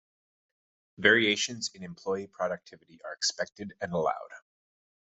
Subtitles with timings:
[0.97, 4.31] Variations in employee productivity are expected and allowed.